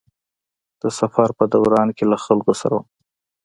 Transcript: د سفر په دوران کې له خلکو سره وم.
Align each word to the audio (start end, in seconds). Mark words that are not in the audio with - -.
د 0.81 0.83
سفر 0.99 1.29
په 1.37 1.43
دوران 1.53 1.87
کې 1.97 2.03
له 2.11 2.17
خلکو 2.25 2.53
سره 2.61 2.73
وم. 2.77 2.87